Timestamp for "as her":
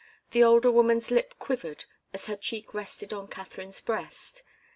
2.11-2.35